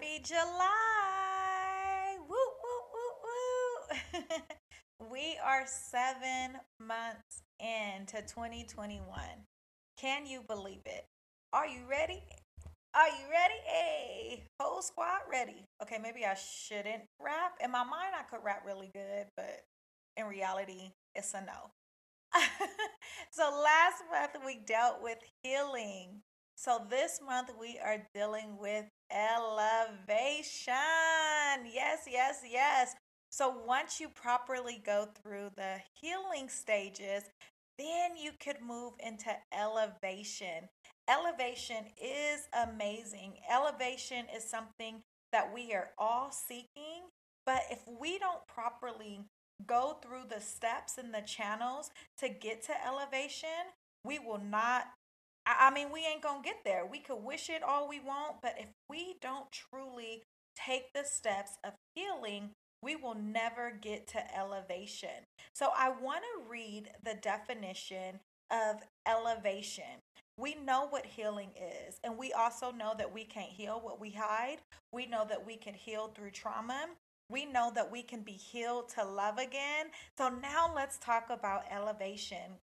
[0.00, 2.16] Happy July!
[2.20, 5.08] Woo, woo, woo, woo.
[5.10, 9.02] we are seven months into 2021.
[9.96, 11.04] Can you believe it?
[11.52, 12.22] Are you ready?
[12.94, 13.54] Are you ready?
[13.66, 15.64] Hey, whole squad ready.
[15.82, 17.54] Okay, maybe I shouldn't rap.
[17.60, 19.64] In my mind, I could rap really good, but
[20.16, 21.72] in reality, it's a no.
[23.32, 26.20] so last month we dealt with healing.
[26.58, 30.74] So this month we are dealing with elevation.
[31.72, 32.96] Yes, yes, yes.
[33.30, 37.22] So once you properly go through the healing stages,
[37.78, 40.68] then you could move into elevation.
[41.08, 43.34] Elevation is amazing.
[43.48, 47.06] Elevation is something that we are all seeking,
[47.46, 49.20] but if we don't properly
[49.64, 53.70] go through the steps and the channels to get to elevation,
[54.04, 54.86] we will not
[55.48, 56.84] I, mean, we ain't gonna get there.
[56.84, 60.22] We could wish it all we want, but if we don't truly
[60.56, 62.50] take the steps of healing,
[62.82, 65.24] we will never get to elevation.
[65.54, 68.76] So I want to read the definition of
[69.06, 70.02] elevation.
[70.36, 74.10] We know what healing is, and we also know that we can't heal what we
[74.10, 74.58] hide.
[74.92, 76.86] We know that we can heal through trauma.
[77.30, 79.86] We know that we can be healed to love again.
[80.16, 82.58] So now let's talk about elevation.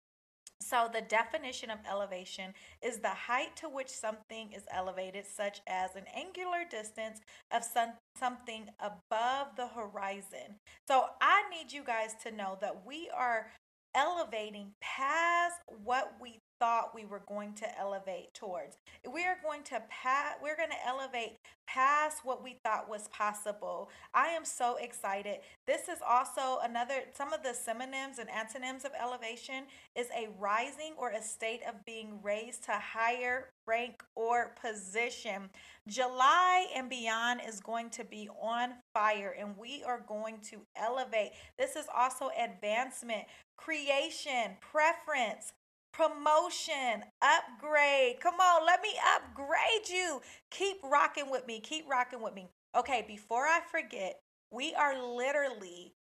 [0.61, 5.95] So, the definition of elevation is the height to which something is elevated, such as
[5.95, 7.21] an angular distance
[7.53, 10.57] of some, something above the horizon.
[10.89, 13.51] So, I need you guys to know that we are
[13.95, 18.77] elevating past what we thought we were going to elevate towards.
[19.11, 23.89] We are going to pass, we're going to elevate past what we thought was possible.
[24.13, 25.39] I am so excited.
[25.67, 29.65] This is also another some of the synonyms and antonyms of elevation
[29.97, 35.49] is a rising or a state of being raised to higher rank or position.
[35.89, 41.33] July and beyond is going to be on fire and we are going to elevate.
[41.59, 43.25] This is also advancement,
[43.57, 45.53] creation, preference,
[45.97, 48.21] promotion, upgrade.
[48.21, 50.21] Come on, let me upgrade you.
[50.51, 51.61] Keep rocking with me.
[51.61, 52.49] Keep rocking with me.
[52.77, 54.19] Okay, before I forget,
[54.51, 55.93] we are literally,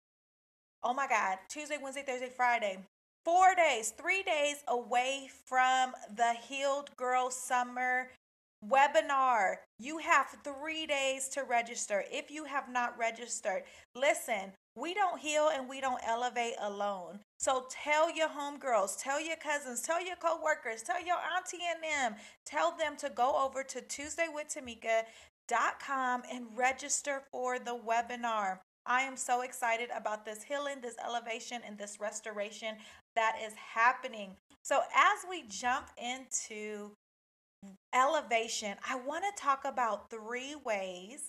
[0.82, 2.78] oh my God, Tuesday, Wednesday, Thursday, Friday,
[3.24, 8.08] four days, three days away from the Healed Girl Summer
[8.68, 9.56] webinar.
[9.78, 12.04] You have three days to register.
[12.10, 13.62] If you have not registered,
[13.94, 17.20] listen, we don't heal and we don't elevate alone.
[17.38, 22.16] So tell your homegirls, tell your cousins, tell your coworkers, tell your auntie and them,
[22.44, 28.58] tell them to go over to TuesdayWithTamika.com and register for the webinar.
[28.86, 32.76] I am so excited about this healing, this elevation, and this restoration
[33.14, 34.36] that is happening.
[34.62, 36.92] So, as we jump into
[37.94, 41.20] elevation, I want to talk about three ways,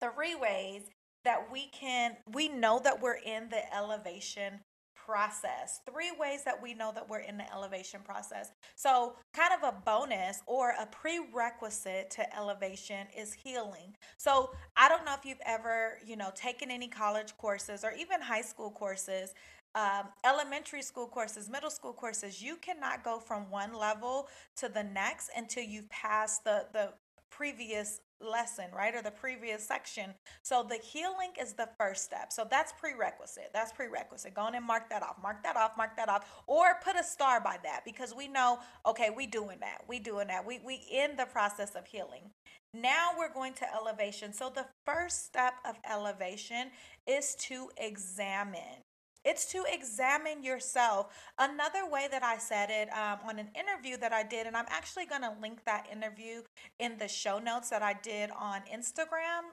[0.00, 0.82] three ways
[1.24, 4.60] that we can we know that we're in the elevation
[5.06, 5.80] process.
[5.90, 8.50] Three ways that we know that we're in the elevation process.
[8.74, 13.94] So, kind of a bonus or a prerequisite to elevation is healing.
[14.18, 18.20] So, I don't know if you've ever, you know, taken any college courses or even
[18.20, 19.32] high school courses.
[19.76, 24.26] Um, elementary school courses, middle school courses, you cannot go from one level
[24.56, 26.94] to the next until you've passed the the
[27.30, 28.94] previous lesson, right?
[28.94, 30.14] Or the previous section.
[30.42, 32.32] So the healing is the first step.
[32.32, 33.50] So that's prerequisite.
[33.52, 34.32] That's prerequisite.
[34.32, 35.16] Go on and mark that off.
[35.22, 35.72] Mark that off.
[35.76, 36.24] Mark that off.
[36.46, 39.82] Or put a star by that because we know, okay, we doing that.
[39.86, 40.46] We doing that.
[40.46, 42.30] We we in the process of healing.
[42.72, 44.32] Now we're going to elevation.
[44.32, 46.70] So the first step of elevation
[47.06, 48.85] is to examine.
[49.26, 51.12] It's to examine yourself.
[51.36, 54.66] Another way that I said it um, on an interview that I did, and I'm
[54.68, 56.42] actually going to link that interview
[56.78, 59.50] in the show notes that I did on Instagram.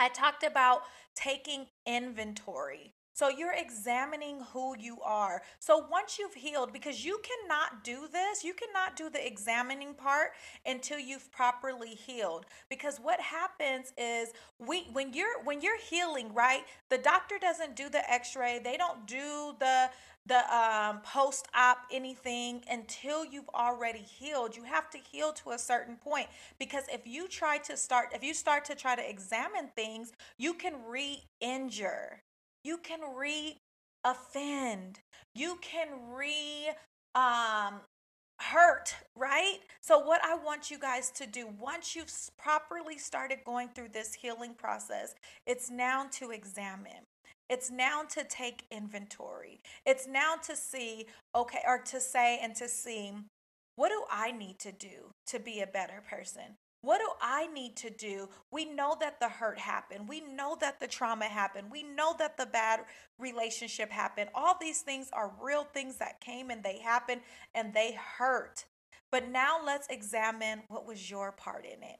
[0.00, 0.82] I talked about
[1.14, 2.94] taking inventory.
[3.16, 5.40] So you're examining who you are.
[5.58, 10.32] So once you've healed, because you cannot do this, you cannot do the examining part
[10.66, 12.44] until you've properly healed.
[12.68, 16.64] Because what happens is we when you're when you're healing, right?
[16.90, 19.88] The doctor doesn't do the x-ray, they don't do the
[20.26, 25.94] the um, post-op anything until you've already healed you have to heal to a certain
[25.94, 26.26] point
[26.58, 30.52] because if you try to start if you start to try to examine things you
[30.52, 32.20] can re-injure
[32.66, 33.56] you can re
[34.04, 34.98] offend
[35.34, 36.70] you can re
[37.14, 37.74] um
[38.40, 39.58] hurt right?
[39.80, 44.14] So what i want you guys to do once you've properly started going through this
[44.14, 45.14] healing process
[45.46, 47.04] it's now to examine.
[47.48, 49.60] It's now to take inventory.
[49.86, 53.12] It's now to see okay or to say and to see
[53.76, 57.74] what do i need to do to be a better person What do I need
[57.78, 58.28] to do?
[58.52, 60.08] We know that the hurt happened.
[60.08, 61.68] We know that the trauma happened.
[61.68, 62.82] We know that the bad
[63.18, 64.30] relationship happened.
[64.36, 67.22] All these things are real things that came and they happened
[67.56, 68.66] and they hurt.
[69.10, 71.96] But now let's examine what was your part in it.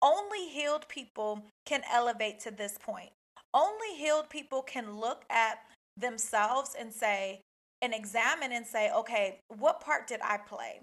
[0.00, 3.10] Only healed people can elevate to this point.
[3.52, 5.58] Only healed people can look at
[5.98, 7.42] themselves and say,
[7.82, 10.80] and examine and say, okay, what part did I play?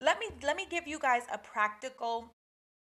[0.00, 2.32] Let me let me give you guys a practical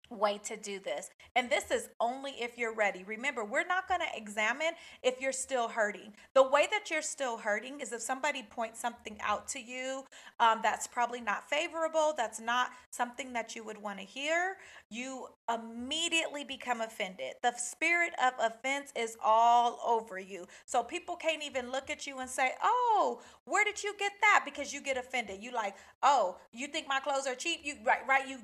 [0.09, 1.09] way to do this.
[1.35, 3.03] And this is only if you're ready.
[3.03, 4.71] Remember, we're not going to examine
[5.03, 6.13] if you're still hurting.
[6.33, 10.03] The way that you're still hurting is if somebody points something out to you
[10.39, 14.57] um, that's probably not favorable, that's not something that you would want to hear,
[14.89, 17.33] you immediately become offended.
[17.43, 20.45] The spirit of offense is all over you.
[20.65, 24.43] So people can't even look at you and say, "Oh, where did you get that?"
[24.45, 25.41] because you get offended.
[25.41, 28.39] You like, "Oh, you think my clothes are cheap?" You right right you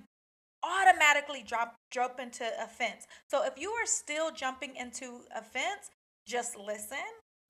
[0.64, 3.06] automatically drop jump into offense.
[3.30, 5.92] So if you are still jumping into offense,
[6.26, 6.98] just listen,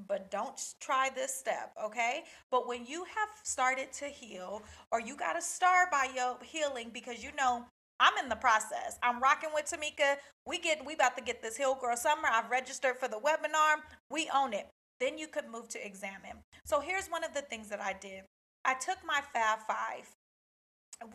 [0.08, 2.24] but don't try this step, okay?
[2.52, 6.90] But when you have started to heal or you got to start by your healing
[6.94, 7.66] because you know
[8.00, 8.98] I'm in the process.
[9.02, 10.18] I'm rocking with Tamika.
[10.46, 12.28] We get we about to get this Heal Girl Summer.
[12.30, 13.76] I've registered for the webinar.
[14.10, 14.68] We own it.
[15.00, 16.44] Then you could move to examine.
[16.66, 18.24] So here's one of the things that I did.
[18.66, 20.10] I took my Fab Five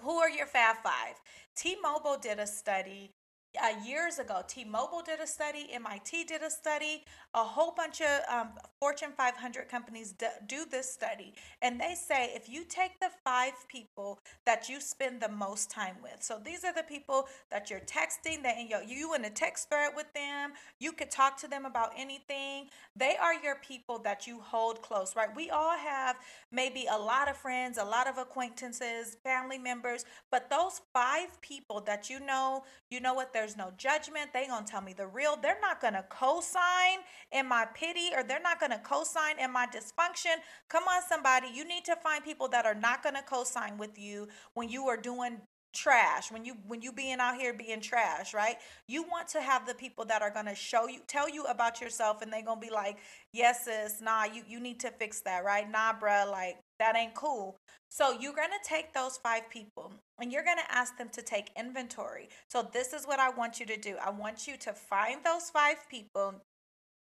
[0.00, 1.14] who are your Fab Five?
[1.56, 3.12] T Mobile did a study
[3.56, 7.04] uh, years ago, T-Mobile did a study, MIT did a study,
[7.34, 8.48] a whole bunch of um,
[8.78, 13.52] Fortune 500 companies d- do this study, and they say if you take the five
[13.68, 17.80] people that you spend the most time with, so these are the people that you're
[17.80, 21.48] texting, that in your, you in a text thread with them, you could talk to
[21.48, 22.66] them about anything.
[22.96, 25.28] They are your people that you hold close, right?
[25.34, 26.16] We all have
[26.52, 31.80] maybe a lot of friends, a lot of acquaintances, family members, but those five people
[31.82, 34.32] that you know, you know what there's no judgment.
[34.32, 35.36] They gonna tell me the real.
[35.40, 36.98] They're not gonna co-sign
[37.30, 40.34] in my pity or they're not gonna co-sign in my dysfunction.
[40.68, 41.46] Come on, somebody.
[41.54, 44.96] You need to find people that are not gonna co-sign with you when you are
[44.96, 45.38] doing
[45.74, 48.56] trash when you when you being out here being trash right
[48.86, 51.78] you want to have the people that are going to show you tell you about
[51.78, 52.96] yourself and they going to be like
[53.34, 57.14] yes sis nah you you need to fix that right nah bruh like that ain't
[57.14, 57.56] cool
[57.90, 61.22] so you're going to take those five people and you're going to ask them to
[61.22, 64.72] take inventory so this is what i want you to do i want you to
[64.72, 66.34] find those five people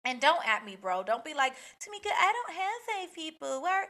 [0.07, 1.03] and don't at me, bro.
[1.03, 3.61] Don't be like, Tamika, I don't have five people.
[3.61, 3.87] Where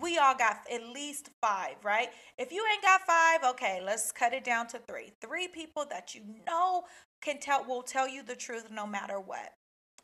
[0.00, 2.10] we all got at least five, right?
[2.38, 5.12] If you ain't got five, okay, let's cut it down to three.
[5.20, 6.84] Three people that you know
[7.22, 9.52] can tell will tell you the truth no matter what.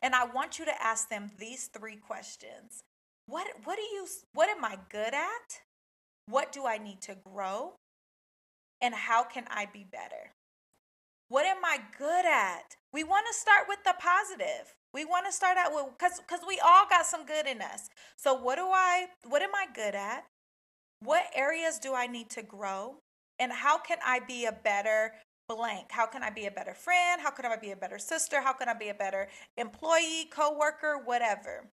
[0.03, 2.83] And I want you to ask them these three questions.
[3.27, 5.63] What what do you what am I good at?
[6.27, 7.75] What do I need to grow?
[8.81, 10.33] And how can I be better?
[11.29, 12.77] What am I good at?
[12.93, 14.75] We want to start with the positive.
[14.93, 17.89] We want to start out with cuz cuz we all got some good in us.
[18.17, 20.27] So what do I what am I good at?
[21.01, 22.99] What areas do I need to grow?
[23.39, 25.15] And how can I be a better
[25.49, 25.93] blank?
[25.93, 27.21] How can I be a better friend?
[27.21, 28.43] How can I be a better sister?
[28.43, 31.71] How can I be a better employee, coworker, whatever?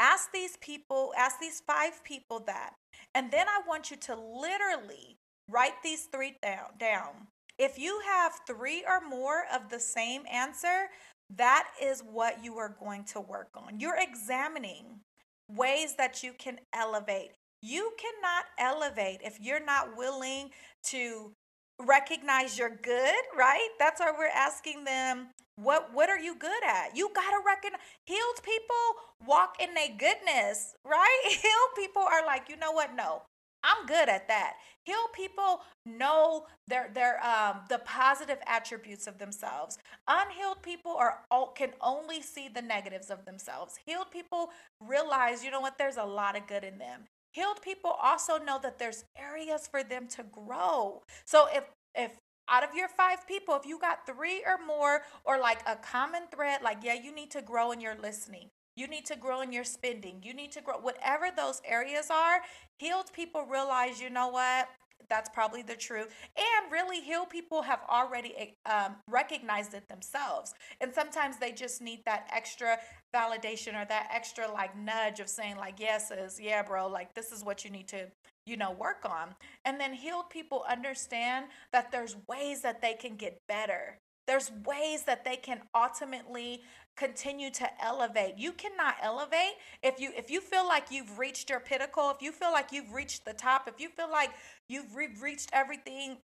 [0.00, 2.72] Ask these people, ask these five people that.
[3.14, 6.70] And then I want you to literally write these three down.
[6.78, 7.28] down.
[7.58, 10.88] If you have three or more of the same answer,
[11.36, 13.78] that is what you are going to work on.
[13.78, 15.00] You're examining
[15.48, 17.32] ways that you can elevate.
[17.60, 20.50] You cannot elevate if you're not willing
[20.84, 21.32] to
[21.78, 23.68] recognize you're good, right?
[23.78, 25.28] That's why we're asking them,
[25.62, 26.96] what what are you good at?
[26.96, 31.20] You gotta recognize healed people walk in their goodness, right?
[31.28, 32.94] Healed people are like, you know what?
[32.94, 33.22] No,
[33.62, 34.54] I'm good at that.
[34.84, 39.78] Healed people know their their um the positive attributes of themselves.
[40.08, 41.18] Unhealed people are
[41.54, 43.78] can only see the negatives of themselves.
[43.84, 44.50] Healed people
[44.80, 47.02] realize, you know what, there's a lot of good in them.
[47.32, 51.02] Healed people also know that there's areas for them to grow.
[51.24, 51.64] So if
[51.94, 52.12] if
[52.48, 56.22] out of your five people, if you got three or more, or like a common
[56.34, 58.50] thread, like, yeah, you need to grow in your listening.
[58.76, 60.20] You need to grow in your spending.
[60.22, 62.40] You need to grow, whatever those areas are.
[62.78, 64.68] Healed people realize, you know what?
[65.08, 66.08] That's probably the truth.
[66.36, 70.54] And really, healed people have already um, recognized it themselves.
[70.80, 72.78] And sometimes they just need that extra
[73.14, 77.44] validation or that extra like nudge of saying, like, yes, yeah, bro, like this is
[77.44, 78.06] what you need to
[78.46, 79.34] you know, work on.
[79.64, 83.98] And then healed people understand that there's ways that they can get better.
[84.26, 86.62] There's ways that they can ultimately
[86.96, 88.34] continue to elevate.
[88.36, 92.30] You cannot elevate if you if you feel like you've reached your pinnacle, if you
[92.30, 94.30] feel like you've reached the top, if you feel like
[94.68, 96.18] you've re- reached everything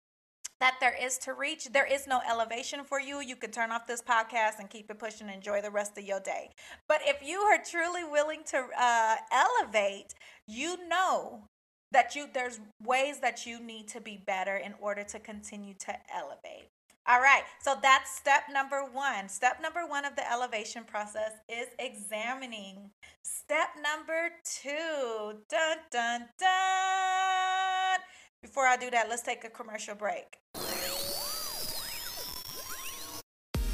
[0.60, 1.66] that there is to reach.
[1.74, 3.20] There is no elevation for you.
[3.20, 6.20] You can turn off this podcast and keep it pushing enjoy the rest of your
[6.20, 6.50] day.
[6.88, 10.14] But if you are truly willing to uh, elevate,
[10.48, 11.50] you know
[11.94, 15.96] that you there's ways that you need to be better in order to continue to
[16.14, 16.70] elevate.
[17.06, 19.28] All right, so that's step number one.
[19.28, 22.92] Step number one of the elevation process is examining.
[23.24, 28.00] Step number two, dun dun dun.
[28.42, 30.38] Before I do that, let's take a commercial break.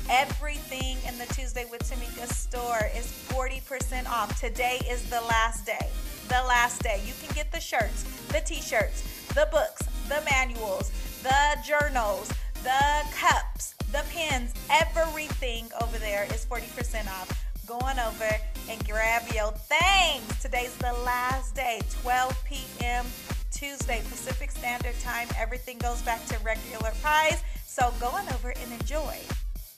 [0.10, 4.40] Everything in the Tuesday with Tamika store is 40% off.
[4.40, 5.88] Today is the last day.
[6.30, 7.02] The last day.
[7.06, 10.92] You can get the shirts, the t shirts, the books, the manuals,
[11.24, 12.32] the journals
[12.64, 17.46] the cups, the pins, everything over there is 40% off.
[17.66, 18.30] Go on over
[18.70, 20.42] and grab your things.
[20.42, 23.06] Today's the last day, 12 p.m.
[23.52, 25.28] Tuesday, Pacific Standard Time.
[25.38, 27.42] Everything goes back to regular price.
[27.66, 29.16] So go on over and enjoy.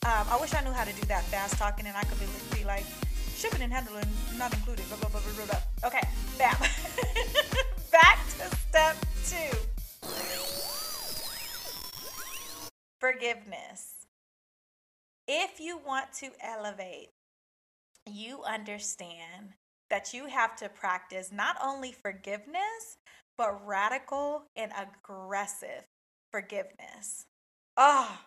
[0.03, 2.17] Um, I wish I knew how to do that fast talking and I could
[2.55, 2.85] be like,
[3.41, 4.05] shipping and handling
[4.37, 4.85] not included.
[4.87, 6.07] Blah, blah, blah, okay,
[6.37, 6.55] bam.
[7.91, 8.95] back to step
[9.25, 9.57] two.
[12.99, 14.05] Forgiveness.
[15.27, 17.09] If you want to elevate,
[18.05, 19.53] you understand
[19.89, 22.97] that you have to practice not only forgiveness,
[23.39, 25.85] but radical and aggressive
[26.31, 27.25] forgiveness.
[27.75, 28.19] Oh,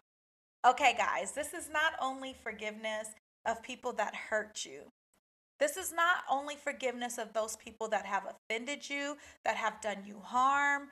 [0.66, 3.08] okay, guys, this is not only forgiveness
[3.46, 4.90] of people that hurt you.
[5.60, 10.04] This is not only forgiveness of those people that have offended you, that have done
[10.06, 10.90] you harm.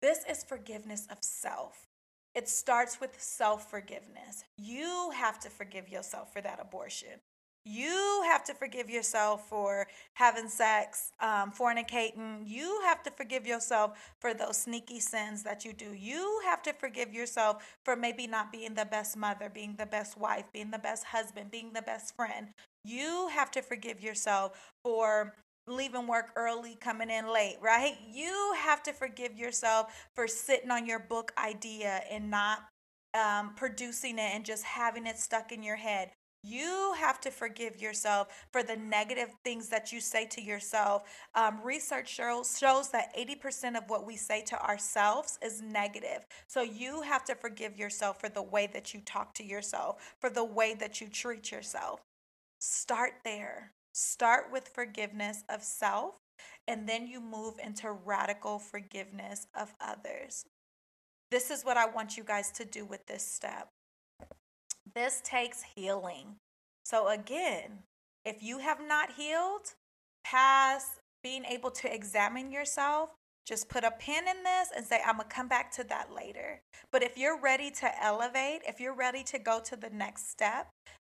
[0.00, 1.86] This is forgiveness of self.
[2.34, 4.44] It starts with self forgiveness.
[4.56, 7.20] You have to forgive yourself for that abortion.
[7.64, 12.42] You have to forgive yourself for having sex, um, fornicating.
[12.44, 15.92] You have to forgive yourself for those sneaky sins that you do.
[15.92, 20.18] You have to forgive yourself for maybe not being the best mother, being the best
[20.18, 22.48] wife, being the best husband, being the best friend.
[22.84, 25.34] You have to forgive yourself for
[25.66, 27.96] leaving work early, coming in late, right?
[28.10, 32.60] You have to forgive yourself for sitting on your book idea and not
[33.14, 36.10] um, producing it and just having it stuck in your head.
[36.44, 41.04] You have to forgive yourself for the negative things that you say to yourself.
[41.36, 46.26] Um, research shows, shows that 80% of what we say to ourselves is negative.
[46.48, 50.30] So you have to forgive yourself for the way that you talk to yourself, for
[50.30, 52.00] the way that you treat yourself.
[52.64, 53.72] Start there.
[53.92, 56.14] Start with forgiveness of self,
[56.68, 60.44] and then you move into radical forgiveness of others.
[61.32, 63.66] This is what I want you guys to do with this step.
[64.94, 66.36] This takes healing.
[66.84, 67.80] So, again,
[68.24, 69.72] if you have not healed
[70.24, 73.10] past being able to examine yourself,
[73.44, 76.14] just put a pin in this and say, I'm going to come back to that
[76.14, 76.60] later.
[76.92, 80.68] But if you're ready to elevate, if you're ready to go to the next step,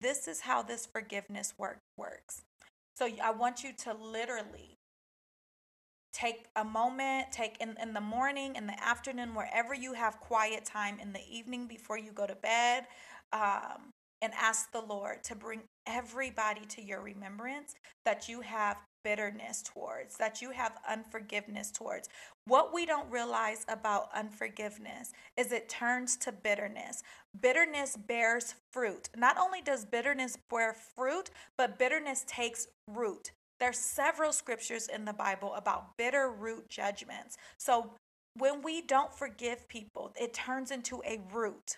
[0.02, 2.44] this is how this forgiveness work works.
[2.96, 4.78] So I want you to literally
[6.14, 10.64] take a moment, take in, in the morning, in the afternoon, wherever you have quiet
[10.64, 12.86] time, in the evening before you go to bed,
[13.34, 17.76] um, and ask the Lord to bring everybody to your remembrance
[18.06, 22.10] that you have bitterness towards, that you have unforgiveness towards.
[22.48, 27.04] What we don't realize about unforgiveness is it turns to bitterness.
[27.40, 29.10] Bitterness bears fruit.
[29.16, 33.32] Not only does bitterness bear fruit, but bitterness takes root.
[33.60, 37.38] There's several scriptures in the Bible about bitter root judgments.
[37.58, 37.92] So
[38.38, 41.78] when we don't forgive people, it turns into a root.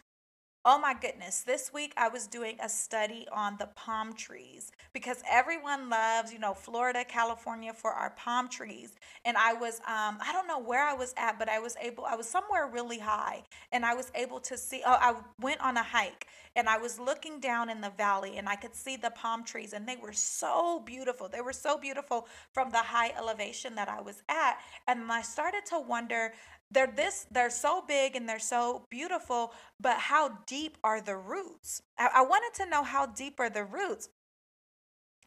[0.65, 1.43] Oh my goodness.
[1.43, 6.39] This week I was doing a study on the palm trees because everyone loves, you
[6.39, 8.95] know, Florida, California for our palm trees.
[9.23, 12.03] And I was, um, I don't know where I was at, but I was able,
[12.05, 15.77] I was somewhere really high and I was able to see, oh, I went on
[15.77, 19.11] a hike and I was looking down in the valley and I could see the
[19.11, 21.29] palm trees and they were so beautiful.
[21.29, 24.57] They were so beautiful from the high elevation that I was at.
[24.87, 26.33] And I started to wonder,
[26.71, 31.81] they're this they're so big and they're so beautiful but how deep are the roots
[31.97, 34.09] I, I, wanted to know how deep are the roots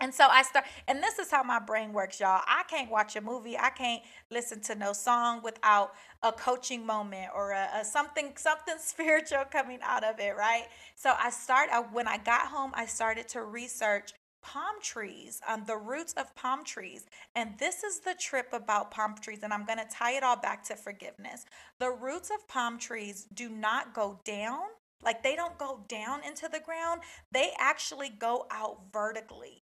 [0.00, 3.16] and so i start and this is how my brain works y'all i can't watch
[3.16, 5.92] a movie i can't listen to no song without
[6.22, 10.66] a coaching moment or a, a something something spiritual coming out of it right
[10.96, 15.64] so i start I, when i got home i started to research palm trees, um,
[15.66, 17.06] the roots of palm trees.
[17.34, 20.36] And this is the trip about palm trees, and I'm going to tie it all
[20.36, 21.44] back to forgiveness.
[21.78, 24.60] The roots of palm trees do not go down,
[25.02, 27.02] like they don't go down into the ground,
[27.32, 29.62] they actually go out vertically.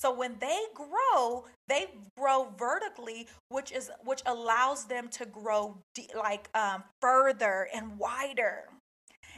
[0.00, 6.08] So when they grow, they grow vertically, which is which allows them to grow de-
[6.16, 8.70] like um, further and wider.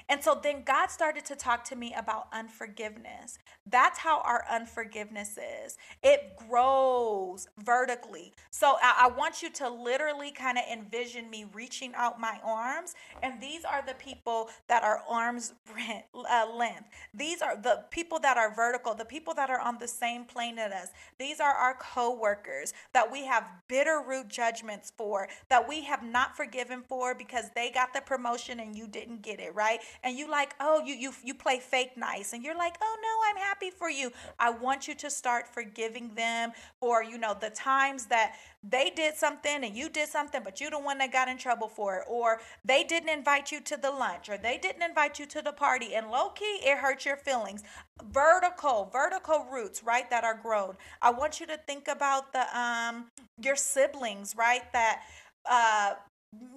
[0.09, 3.39] And so then God started to talk to me about unforgiveness.
[3.67, 5.79] That's how our unforgiveness is.
[6.03, 8.33] It grows vertically.
[8.51, 12.95] So I, I want you to literally kind of envision me reaching out my arms.
[13.23, 15.55] And these are the people that are arms
[16.15, 16.89] uh, length.
[17.15, 20.59] These are the people that are vertical, the people that are on the same plane
[20.59, 20.89] as us.
[21.19, 26.03] These are our co workers that we have bitter root judgments for, that we have
[26.03, 29.81] not forgiven for because they got the promotion and you didn't get it, right?
[30.05, 33.31] And you like, oh, you you you play fake nice and you're like, "Oh no,
[33.31, 37.51] I'm happy for you." I want you to start forgiving them for, you know, the
[37.51, 41.29] times that they did something and you did something, but you the one that got
[41.29, 44.83] in trouble for it, or they didn't invite you to the lunch, or they didn't
[44.83, 47.63] invite you to the party, and low key it hurts your feelings.
[48.05, 50.77] Vertical, vertical roots, right, that are grown.
[51.01, 53.07] I want you to think about the um
[53.41, 55.03] your siblings, right, that
[55.49, 55.95] uh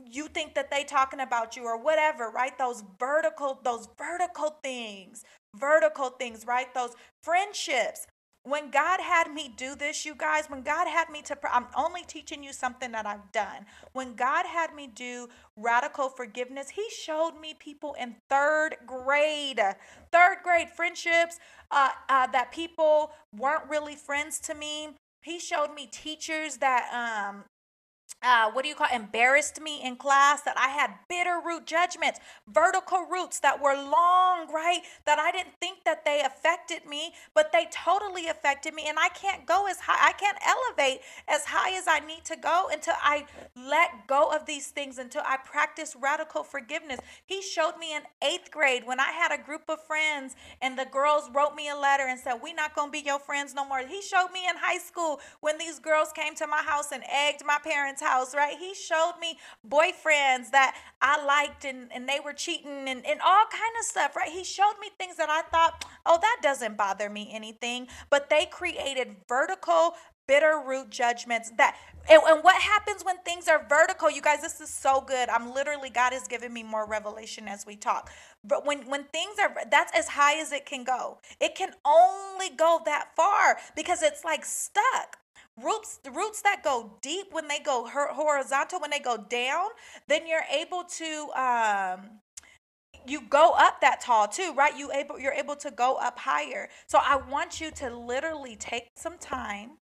[0.10, 5.24] you think that they talking about you or whatever right those vertical those vertical things
[5.56, 8.08] vertical things right those friendships
[8.46, 12.04] when God had me do this, you guys, when God had me to, I'm only
[12.04, 13.66] teaching you something that I've done.
[13.94, 19.60] When God had me do radical forgiveness, He showed me people in third grade,
[20.12, 21.40] third grade friendships
[21.72, 24.90] uh, uh, that people weren't really friends to me.
[25.24, 27.46] He showed me teachers that um,
[28.26, 32.20] uh, what do you call embarrassed me in class that I had bitter root judgments,
[32.48, 34.80] vertical roots that were long, right?
[35.06, 38.86] That I didn't think that they affected me, but they totally affected me.
[38.88, 42.36] And I can't go as high, I can't elevate as high as I need to
[42.36, 47.00] go until I let go of these things, until I practice radical forgiveness.
[47.28, 50.86] He showed me in eighth grade when I had a group of friends and the
[50.86, 53.68] girls wrote me a letter and said, We're not going to be your friends no
[53.68, 53.86] more.
[53.86, 57.44] He showed me in high school when these girls came to my house and egged
[57.46, 58.58] my parents' house house, right?
[58.58, 59.38] He showed me
[59.68, 64.16] boyfriends that I liked and, and they were cheating and, and all kind of stuff,
[64.16, 64.30] right?
[64.30, 67.88] He showed me things that I thought, oh, that doesn't bother me anything.
[68.10, 69.96] But they created vertical
[70.28, 71.78] bitter root judgments that
[72.10, 75.54] and, and, what happens when things are vertical you guys this is so good i'm
[75.54, 78.10] literally god is giving me more revelation as we talk
[78.44, 82.50] but when when things are that's as high as it can go it can only
[82.58, 85.20] go that far because it's like stuck
[85.62, 89.68] roots the roots that go deep when they go horizontal when they go down
[90.08, 92.20] then you're able to um
[93.08, 94.78] you go up that tall too right?
[94.78, 96.70] You able you're able to go up higher.
[96.88, 99.78] So i want you to literally take some time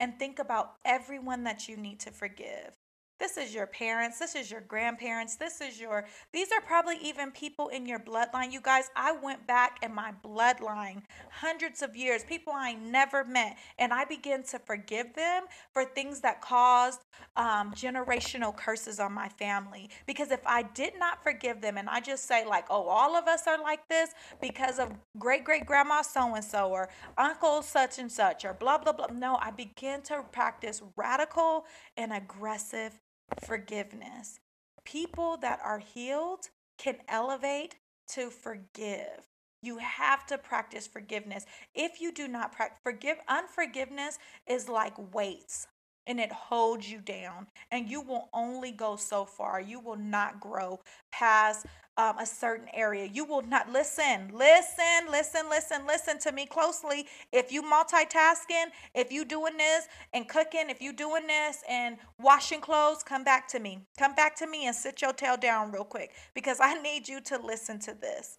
[0.00, 2.76] and think about everyone that you need to forgive
[3.20, 4.18] this is your parents.
[4.18, 5.36] This is your grandparents.
[5.36, 8.50] This is your, these are probably even people in your bloodline.
[8.50, 13.58] You guys, I went back in my bloodline hundreds of years, people I never met,
[13.78, 17.00] and I began to forgive them for things that caused
[17.36, 19.90] um, generational curses on my family.
[20.06, 23.28] Because if I did not forgive them and I just say, like, oh, all of
[23.28, 27.98] us are like this because of great great grandma so and so or uncle such
[27.98, 29.08] and such or blah, blah, blah.
[29.12, 32.98] No, I began to practice radical and aggressive
[33.44, 34.40] forgiveness.
[34.84, 37.76] People that are healed can elevate
[38.08, 39.28] to forgive.
[39.62, 41.44] You have to practice forgiveness.
[41.74, 45.66] If you do not practice forgive unforgiveness is like weights
[46.10, 49.60] and it holds you down and you will only go so far.
[49.60, 50.80] You will not grow
[51.12, 53.08] past um, a certain area.
[53.12, 57.06] You will not listen, listen, listen, listen, listen to me closely.
[57.32, 62.60] If you multitasking, if you doing this and cooking, if you doing this and washing
[62.60, 63.86] clothes, come back to me.
[63.96, 67.20] Come back to me and sit your tail down real quick because I need you
[67.20, 68.38] to listen to this.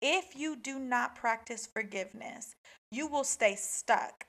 [0.00, 2.56] If you do not practice forgiveness,
[2.90, 4.24] you will stay stuck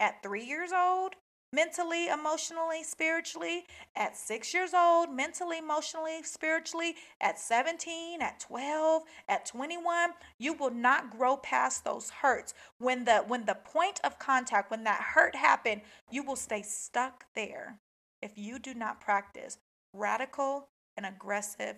[0.00, 1.16] at three years old,
[1.54, 3.64] mentally, emotionally, spiritually,
[3.96, 10.70] at six years old, mentally, emotionally, spiritually, at 17, at 12, at 21, you will
[10.70, 12.54] not grow past those hurts.
[12.78, 17.24] When the when the point of contact, when that hurt happened, you will stay stuck
[17.34, 17.78] there
[18.20, 19.58] if you do not practice
[19.92, 21.76] radical and aggressive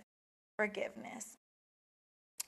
[0.57, 1.37] forgiveness.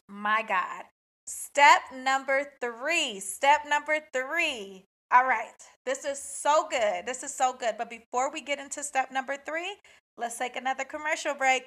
[0.08, 0.84] My God.
[1.26, 3.20] Step number three.
[3.20, 5.54] Step number three all right,
[5.86, 7.06] this is so good.
[7.06, 7.76] This is so good.
[7.78, 9.76] But before we get into step number three,
[10.18, 11.64] let's take another commercial break.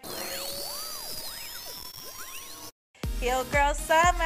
[3.19, 4.23] Heal Girl Summer.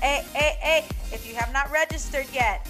[0.00, 0.86] Hey, hey, hey.
[1.10, 2.68] If you have not registered yet,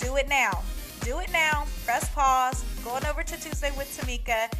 [0.00, 0.62] do it now.
[1.02, 1.66] Do it now.
[1.84, 2.64] Press pause.
[2.84, 4.52] Go on over to Tuesday with Tamika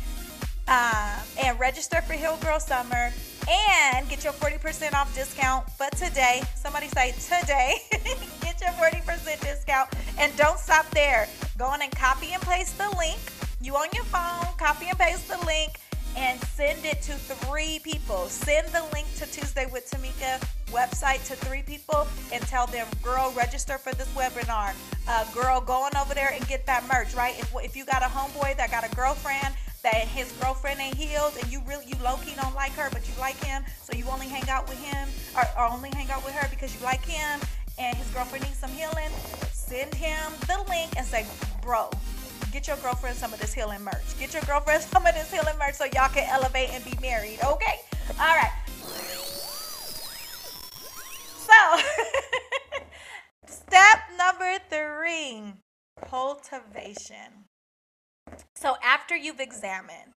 [0.69, 3.13] um, and register for Heal Girl Summer
[3.49, 5.67] and get your 40% off discount.
[5.79, 7.79] But today, somebody say today,
[8.61, 9.89] get your 40% discount.
[10.19, 11.29] And don't stop there.
[11.59, 13.19] Go on and copy and paste the link.
[13.61, 15.79] You on your phone, copy and paste the link
[16.17, 18.27] and send it to three people.
[18.27, 20.43] Send the link to Tuesday with Tamika
[20.73, 24.75] website to three people and tell them, girl, register for this webinar.
[25.07, 27.39] Uh, girl, go on over there and get that merch, right?
[27.39, 31.33] If, if you got a homeboy that got a girlfriend that his girlfriend ain't healed
[31.41, 34.05] and you really you low key don't like her, but you like him, so you
[34.11, 37.05] only hang out with him or, or only hang out with her because you like
[37.05, 37.41] him
[37.81, 39.11] and his girlfriend needs some healing,
[39.53, 41.27] send him the link and say,
[41.63, 41.89] bro,
[42.53, 44.19] get your girlfriend some of this healing merch.
[44.19, 47.39] Get your girlfriend some of this healing merch so y'all can elevate and be married,
[47.43, 47.81] okay?
[48.21, 48.53] All right.
[51.39, 51.83] So,
[53.47, 55.55] step number three
[56.09, 57.47] cultivation.
[58.55, 60.15] So, after you've examined,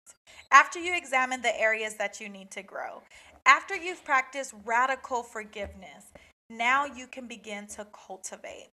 [0.51, 3.01] after you examine the areas that you need to grow,
[3.45, 6.11] after you've practiced radical forgiveness,
[6.49, 8.69] now you can begin to cultivate.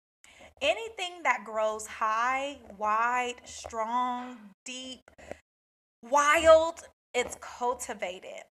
[0.62, 5.10] Anything that grows high, wide, strong, deep,
[6.02, 6.82] wild,
[7.14, 8.44] it's cultivated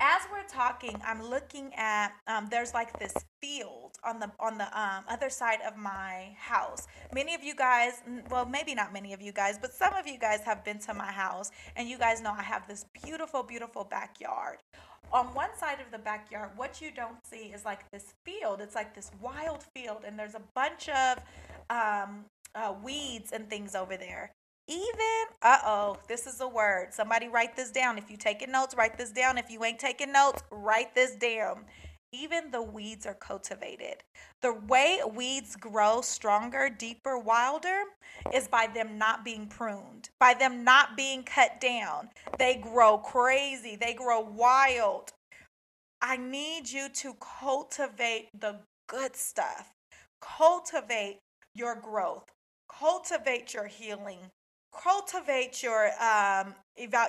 [0.00, 4.66] as we're talking, I'm looking at um, there's like this field on the on the
[4.78, 6.86] um, other side of my house.
[7.14, 10.18] Many of you guys, well, maybe not many of you guys, but some of you
[10.18, 13.84] guys have been to my house, and you guys know I have this beautiful, beautiful
[13.84, 14.58] backyard.
[15.12, 18.60] On one side of the backyard, what you don't see is like this field.
[18.60, 21.18] It's like this wild field, and there's a bunch of
[21.70, 24.32] um, uh, weeds and things over there.
[24.68, 26.92] Even, uh oh, this is a word.
[26.92, 27.98] Somebody write this down.
[27.98, 29.38] If you taking notes, write this down.
[29.38, 31.64] If you ain't taking notes, write this down.
[32.12, 34.02] Even the weeds are cultivated.
[34.42, 37.82] The way weeds grow stronger, deeper, wilder
[38.32, 42.10] is by them not being pruned, by them not being cut down.
[42.38, 45.12] They grow crazy, they grow wild.
[46.00, 49.72] I need you to cultivate the good stuff,
[50.20, 51.18] cultivate
[51.54, 52.30] your growth,
[52.68, 54.30] cultivate your healing,
[54.82, 56.54] cultivate your um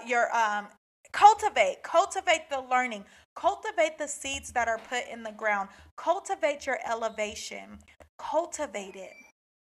[0.05, 0.67] your um
[1.11, 3.03] cultivate cultivate the learning
[3.35, 7.79] cultivate the seeds that are put in the ground cultivate your elevation
[8.17, 9.13] cultivate it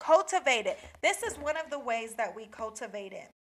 [0.01, 0.79] cultivate it.
[1.03, 3.31] This is one of the ways that we cultivate it.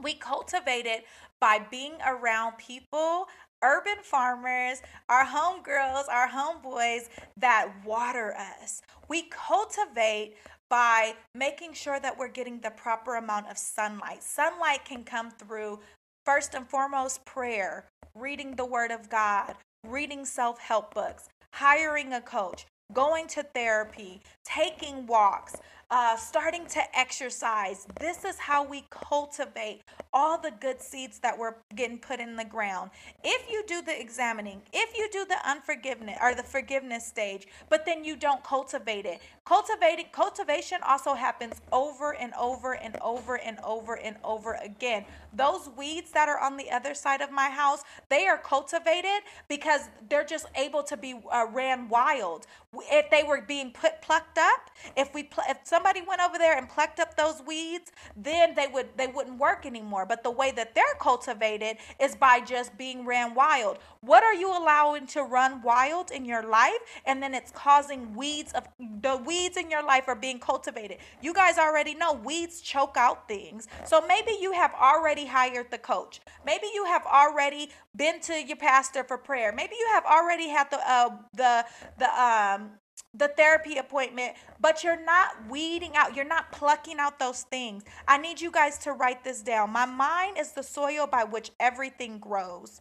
[0.00, 1.04] We cultivate it
[1.40, 3.26] by being around people
[3.62, 8.82] urban farmers, our homegirls, our homeboys that water us.
[9.08, 10.36] We cultivate
[10.70, 14.22] by making sure that we're getting the proper amount of sunlight.
[14.22, 15.80] Sunlight can come through
[16.24, 19.54] first and foremost prayer, reading the word of God,
[19.86, 25.56] reading self-help books, hiring a coach, going to therapy, taking walks,
[25.90, 27.86] uh, starting to exercise.
[27.98, 32.44] This is how we cultivate all the good seeds that were getting put in the
[32.44, 32.90] ground.
[33.24, 37.86] If you do the examining, if you do the unforgiveness or the forgiveness stage, but
[37.86, 43.58] then you don't cultivate it, cultivating cultivation also happens over and over and over and
[43.64, 45.04] over and over again.
[45.32, 49.88] Those weeds that are on the other side of my house, they are cultivated because
[50.08, 52.46] they're just able to be uh, ran wild.
[52.90, 56.58] If they were being put plucked up, if we pl- if somebody went over there
[56.58, 60.04] and plucked up those weeds, then they would they wouldn't work anymore.
[60.06, 63.78] But the way that they're cultivated is by just being ran wild.
[64.00, 66.80] What are you allowing to run wild in your life?
[67.06, 68.66] And then it's causing weeds of
[69.02, 70.98] the weeds in your life are being cultivated.
[71.22, 73.68] You guys already know weeds choke out things.
[73.84, 76.20] So maybe you have already hired the coach.
[76.44, 79.52] Maybe you have already been to your pastor for prayer.
[79.52, 81.64] Maybe you have already had the uh, the
[81.98, 82.70] the um
[83.14, 87.84] the therapy appointment, but you're not weeding out, you're not plucking out those things.
[88.06, 89.70] I need you guys to write this down.
[89.70, 92.80] My mind is the soil by which everything grows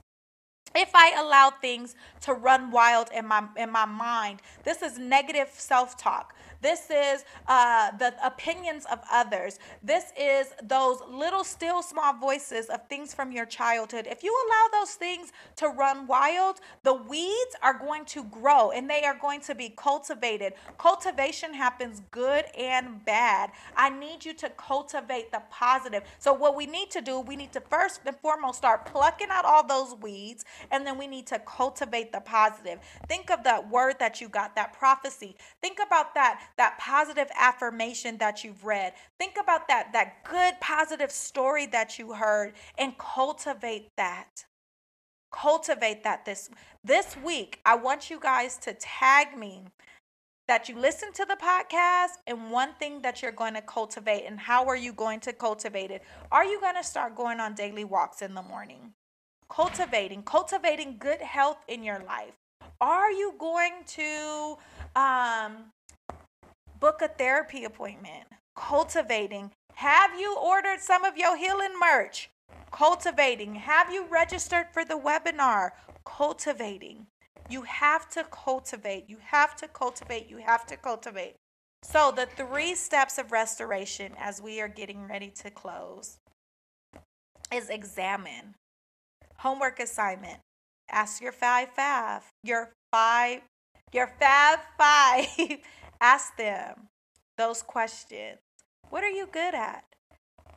[0.76, 5.50] if i allow things to run wild in my in my mind this is negative
[5.54, 9.60] self-talk this is uh, the opinions of others.
[9.84, 14.08] This is those little, still, small voices of things from your childhood.
[14.10, 18.89] If you allow those things to run wild, the weeds are going to grow and
[18.89, 20.54] they are going to be cultivated.
[20.78, 23.52] Cultivation happens good and bad.
[23.76, 26.04] I need you to cultivate the positive.
[26.20, 29.46] So, what we need to do, we need to first and foremost start plucking out
[29.46, 32.80] all those weeds, and then we need to cultivate the positive.
[33.08, 35.36] Think of that word that you got, that prophecy.
[35.62, 38.94] Think about that that positive affirmation that you've read.
[39.20, 44.46] Think about that that good positive story that you heard and cultivate that.
[45.32, 46.50] Cultivate that this
[46.84, 47.60] this week.
[47.66, 49.66] I want you guys to tag me
[50.48, 54.40] that you listen to the podcast and one thing that you're going to cultivate and
[54.40, 56.02] how are you going to cultivate it?
[56.32, 58.94] Are you going to start going on daily walks in the morning?
[59.50, 62.34] Cultivating, cultivating good health in your life.
[62.80, 64.58] Are you going to
[64.96, 65.72] um
[66.80, 69.52] book a therapy appointment, cultivating.
[69.76, 72.30] Have you ordered some of your healing merch?
[72.72, 73.56] Cultivating.
[73.56, 75.72] Have you registered for the webinar?
[76.06, 77.08] Cultivating.
[77.50, 79.06] You have to cultivate.
[79.08, 80.30] You have to cultivate.
[80.30, 81.36] You have to cultivate.
[81.84, 86.18] So, the three steps of restoration as we are getting ready to close
[87.54, 88.56] is examine.
[89.38, 90.40] Homework assignment.
[90.90, 92.24] Ask your five five.
[92.44, 93.42] Your five
[93.94, 95.28] your fab five.
[96.00, 96.88] Ask them
[97.38, 98.38] those questions.
[98.90, 99.84] What are you good at?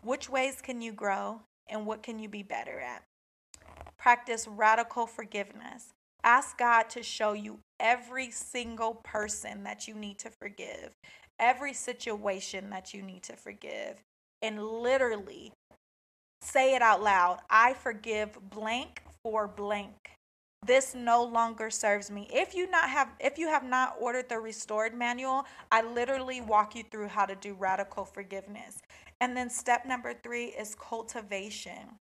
[0.03, 1.40] Which ways can you grow?
[1.68, 3.03] And what can you be better at?
[3.96, 5.88] Practice radical forgiveness.
[6.24, 10.90] Ask God to show you every single person that you need to forgive,
[11.38, 14.03] every situation that you need to forgive,
[14.42, 15.53] and literally
[16.42, 20.12] say it out loud I forgive blank for blank
[20.66, 22.29] this no longer serves me.
[22.31, 26.75] If you not have if you have not ordered the restored manual i literally walk
[26.75, 28.79] you through how to do radical forgiveness.
[29.20, 31.99] And then step number three is cultivation.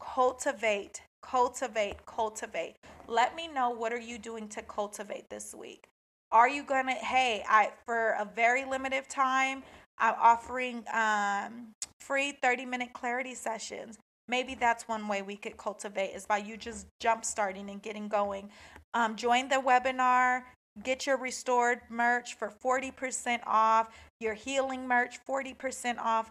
[0.00, 2.76] Cultivate cultivate cultivate.
[3.06, 5.86] Let me know what are you doing to cultivate this week.
[6.32, 9.62] Are you gonna hey i for a very limited time
[9.98, 11.68] i'm offering um,
[12.00, 13.98] free 30 minute clarity sessions
[14.30, 18.08] maybe that's one way we could cultivate is by you just jump starting and getting
[18.08, 18.48] going.
[18.94, 20.44] Um, join the webinar
[20.82, 23.88] get your restored merch for 40% off
[24.20, 26.30] your healing merch 40% off.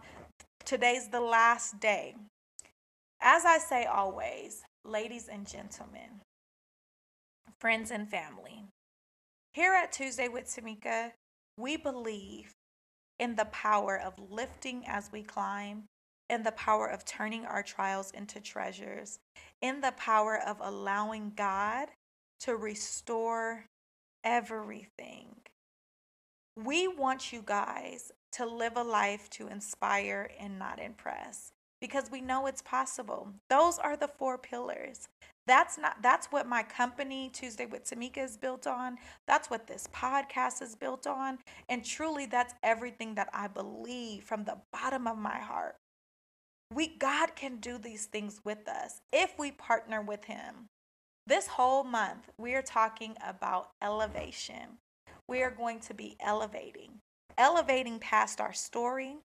[0.64, 2.14] Today's the last day.
[3.22, 6.22] As i say always ladies and gentlemen
[7.58, 8.64] friends and family
[9.52, 11.12] here at tuesday with tamika
[11.58, 12.54] we believe
[13.18, 15.84] in the power of lifting as we climb
[16.30, 19.18] in the power of turning our trials into treasures,
[19.60, 21.88] in the power of allowing God
[22.40, 23.66] to restore
[24.24, 25.34] everything.
[26.56, 32.20] We want you guys to live a life to inspire and not impress because we
[32.20, 33.28] know it's possible.
[33.48, 35.08] Those are the four pillars.
[35.46, 38.98] That's not that's what my company Tuesday with Tamika is built on.
[39.26, 41.38] That's what this podcast is built on.
[41.68, 45.76] And truly that's everything that I believe from the bottom of my heart
[46.72, 50.68] we God can do these things with us if we partner with him.
[51.26, 54.78] This whole month we are talking about elevation.
[55.28, 57.00] We are going to be elevating,
[57.36, 59.16] elevating past our story,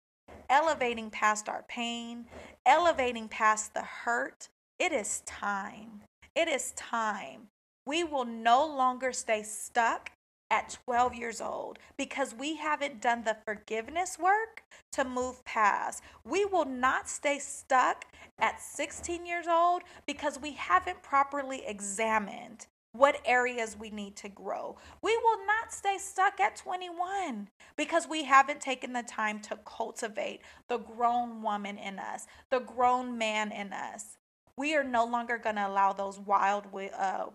[0.50, 2.26] elevating past our pain,
[2.66, 4.50] elevating past the hurt.
[4.80, 6.02] It is time.
[6.36, 7.48] It is time.
[7.88, 10.12] We will no longer stay stuck
[10.56, 14.64] at 12 years old because we haven't done the forgiveness work
[14.94, 16.02] to move past.
[16.24, 18.06] We will not stay stuck
[18.40, 24.78] at 16 years old because we haven't properly examined what areas we need to grow.
[25.02, 30.40] We will not stay stuck at 21 because we haven't taken the time to cultivate
[30.70, 34.18] the grown woman in us, the grown man in us.
[34.56, 37.26] We are no longer going to allow those wild uh,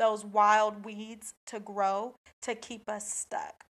[0.00, 3.66] those wild weeds to grow to keep us stuck.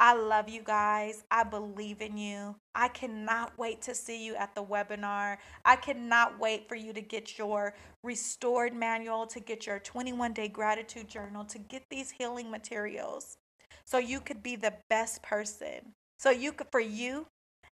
[0.00, 1.22] I love you guys.
[1.30, 2.56] I believe in you.
[2.74, 5.36] I cannot wait to see you at the webinar.
[5.64, 10.48] I cannot wait for you to get your restored manual, to get your 21 day
[10.48, 13.36] gratitude journal, to get these healing materials
[13.84, 15.92] so you could be the best person.
[16.18, 17.28] So you could, for you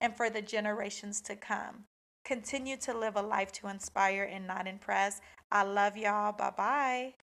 [0.00, 1.84] and for the generations to come.
[2.24, 5.20] Continue to live a life to inspire and not impress.
[5.52, 6.32] I love y'all.
[6.32, 7.23] Bye bye.